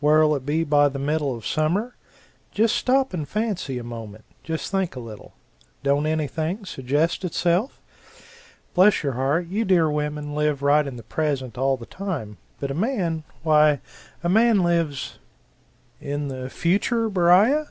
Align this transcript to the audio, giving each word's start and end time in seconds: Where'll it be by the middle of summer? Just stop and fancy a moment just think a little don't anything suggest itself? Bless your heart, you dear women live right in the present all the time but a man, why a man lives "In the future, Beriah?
Where'll 0.00 0.34
it 0.34 0.44
be 0.44 0.64
by 0.64 0.88
the 0.88 0.98
middle 0.98 1.32
of 1.36 1.46
summer? 1.46 1.94
Just 2.50 2.74
stop 2.74 3.14
and 3.14 3.28
fancy 3.28 3.78
a 3.78 3.84
moment 3.84 4.24
just 4.42 4.68
think 4.72 4.96
a 4.96 4.98
little 4.98 5.34
don't 5.84 6.06
anything 6.06 6.64
suggest 6.64 7.24
itself? 7.24 7.80
Bless 8.74 9.04
your 9.04 9.12
heart, 9.12 9.46
you 9.46 9.64
dear 9.64 9.88
women 9.88 10.34
live 10.34 10.60
right 10.60 10.84
in 10.88 10.96
the 10.96 11.04
present 11.04 11.56
all 11.56 11.76
the 11.76 11.86
time 11.86 12.36
but 12.58 12.72
a 12.72 12.74
man, 12.74 13.22
why 13.44 13.78
a 14.24 14.28
man 14.28 14.64
lives 14.64 15.20
"In 16.00 16.26
the 16.26 16.50
future, 16.50 17.08
Beriah? 17.08 17.66